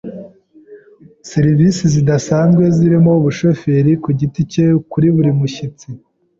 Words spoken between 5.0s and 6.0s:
buri mushyitsi.